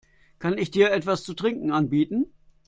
Kann 0.39 0.57
ich 0.57 0.71
dir 0.71 0.89
etwas 0.89 1.21
zu 1.23 1.35
trinken 1.35 1.71
anbieten? 1.71 2.33